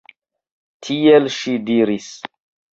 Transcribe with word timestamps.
Tiel 0.87 1.31
ŝi 1.37 1.55
diris. 1.71 2.11